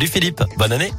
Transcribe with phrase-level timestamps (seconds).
[0.00, 0.92] Salut Philippe, bonne année.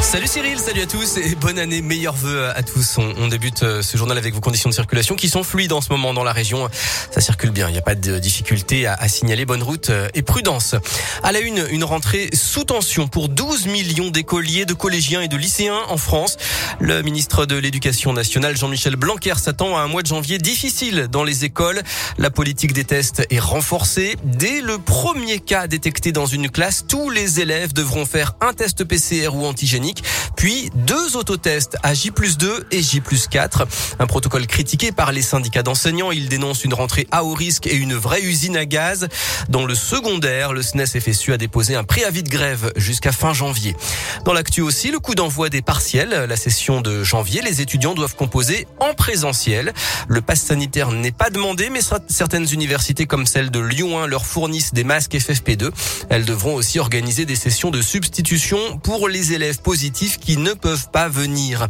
[0.00, 2.98] Salut Cyril, salut à tous et bonne année, meilleurs vœux à tous.
[2.98, 5.90] On, débute euh, ce journal avec vos conditions de circulation qui sont fluides en ce
[5.90, 6.68] moment dans la région.
[7.10, 9.44] Ça circule bien, il n'y a pas de difficulté à, à, signaler.
[9.44, 10.76] Bonne route euh, et prudence.
[11.22, 15.36] À la une, une rentrée sous tension pour 12 millions d'écoliers, de collégiens et de
[15.36, 16.36] lycéens en France.
[16.78, 21.24] Le ministre de l'Éducation nationale, Jean-Michel Blanquer, s'attend à un mois de janvier difficile dans
[21.24, 21.82] les écoles.
[22.18, 24.16] La politique des tests est renforcée.
[24.22, 28.84] Dès le premier cas détecté dans une classe, tous les élèves devront faire un test
[28.84, 29.87] PCR ou antigénique
[30.36, 33.66] puis deux autotests à J 2 et J 4.
[33.98, 36.12] Un protocole critiqué par les syndicats d'enseignants.
[36.12, 39.08] Ils dénoncent une rentrée à haut risque et une vraie usine à gaz.
[39.48, 43.76] Dans le secondaire, le SNES FSU a déposé un préavis de grève jusqu'à fin janvier.
[44.24, 46.26] Dans l'actu aussi, le coup d'envoi des partiels.
[46.28, 49.72] La session de janvier, les étudiants doivent composer en présentiel.
[50.08, 54.26] Le pass sanitaire n'est pas demandé, mais certaines universités comme celle de Lyon 1 leur
[54.26, 55.70] fournissent des masques FFP2.
[56.10, 60.90] Elles devront aussi organiser des sessions de substitution pour les élèves positifs qui ne peuvent
[60.90, 61.68] pas venir.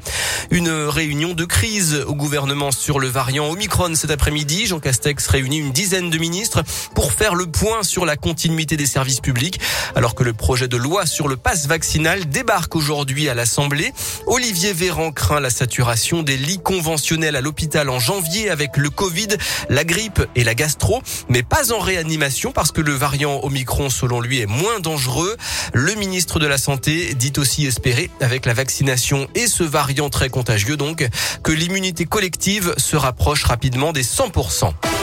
[0.50, 4.66] Une réunion de crise au gouvernement sur le variant Omicron cet après-midi.
[4.66, 6.62] Jean Castex réunit une dizaine de ministres
[6.94, 9.60] pour faire le point sur la continuité des services publics
[9.94, 13.92] alors que le projet de loi sur le pass vaccinal débarque aujourd'hui à l'Assemblée.
[14.27, 19.28] Olivier Véran craint la saturation des lits conventionnels à l'hôpital en janvier avec le Covid,
[19.68, 24.20] la grippe et la gastro, mais pas en réanimation parce que le variant Omicron selon
[24.20, 25.36] lui est moins dangereux.
[25.74, 30.28] Le ministre de la Santé dit aussi espérer avec la vaccination et ce variant très
[30.28, 31.06] contagieux donc
[31.42, 34.97] que l'immunité collective se rapproche rapidement des 100%.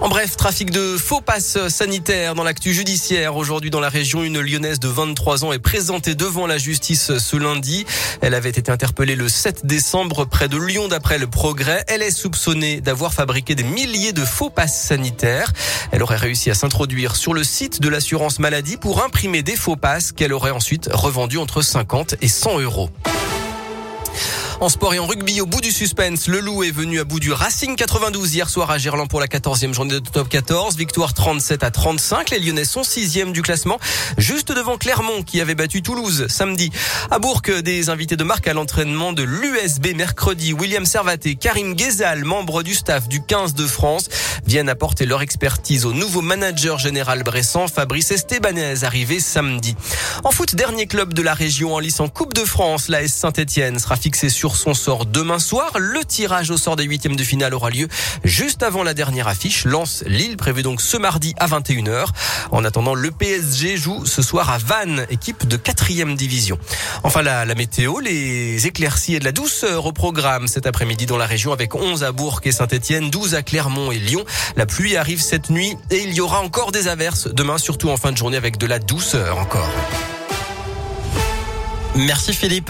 [0.00, 3.36] En bref, trafic de faux passes sanitaires dans l'actu judiciaire.
[3.36, 7.36] Aujourd'hui, dans la région, une lyonnaise de 23 ans est présentée devant la justice ce
[7.36, 7.84] lundi.
[8.22, 11.84] Elle avait été interpellée le 7 décembre près de Lyon d'après le progrès.
[11.86, 15.52] Elle est soupçonnée d'avoir fabriqué des milliers de faux passes sanitaires.
[15.92, 19.76] Elle aurait réussi à s'introduire sur le site de l'assurance maladie pour imprimer des faux
[19.76, 22.88] passes qu'elle aurait ensuite revendus entre 50 et 100 euros.
[24.60, 27.18] En sport et en rugby, au bout du suspense, le Loup est venu à bout
[27.18, 30.76] du Racing 92 hier soir à Gerland pour la 14e journée de top 14.
[30.76, 32.28] Victoire 37 à 35.
[32.28, 33.78] Les Lyonnais sont 6e du classement,
[34.18, 36.70] juste devant Clermont qui avait battu Toulouse samedi.
[37.10, 40.52] À Bourg, des invités de marque à l'entraînement de l'USB mercredi.
[40.52, 44.10] William Servaté, Karim Ghezal, membre du staff du 15 de France,
[44.44, 49.74] viennent apporter leur expertise au nouveau manager général Bressan, Fabrice Estebanez, arrivé samedi.
[50.22, 53.14] En foot, dernier club de la région en lice en Coupe de France, la S
[53.14, 55.72] Saint-Etienne sera fixé son sort demain soir.
[55.78, 57.88] Le tirage au sort des huitièmes de finale aura lieu
[58.24, 59.64] juste avant la dernière affiche.
[59.64, 62.06] Lance Lille prévu donc ce mardi à 21h.
[62.50, 66.58] En attendant, le PSG joue ce soir à Vannes, équipe de quatrième division.
[67.02, 71.16] Enfin, la, la météo, les éclaircies et de la douceur au programme cet après-midi dans
[71.16, 74.24] la région avec 11 à Bourg et Saint-Etienne, 12 à Clermont et Lyon.
[74.56, 77.96] La pluie arrive cette nuit et il y aura encore des averses demain, surtout en
[77.96, 79.70] fin de journée avec de la douceur encore.
[81.96, 82.58] Merci Philippe.